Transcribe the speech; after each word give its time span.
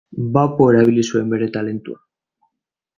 Bapo 0.37 0.67
erabili 0.71 1.05
zuen 1.11 1.29
bere 1.35 1.51
talentua. 1.59 2.03